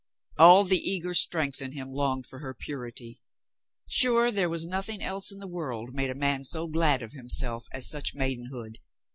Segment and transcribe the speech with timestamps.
[0.39, 3.19] All the eager strength in him longed for her purity....
[3.87, 7.11] Sure, there was nothing j else in the world made a man so glad of
[7.11, 8.79] himself as such maidenhood.